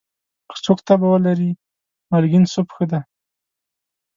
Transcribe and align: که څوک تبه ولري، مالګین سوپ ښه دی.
که 0.49 0.55
څوک 0.65 0.79
تبه 0.87 1.07
ولري، 1.09 1.51
مالګین 2.11 2.45
سوپ 2.53 2.67
ښه 2.75 2.85
دی. 2.91 3.01